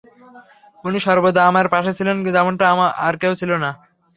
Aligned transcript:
উনি 0.83 0.99
সর্বদা 0.99 1.41
আমার 1.45 1.65
পাশে 1.73 1.91
ছিলেন, 1.97 2.15
যেমনটা 2.27 2.65
আর 3.05 3.13
কেউ 3.21 3.33
ছিলো 3.39 3.55
না। 3.63 3.69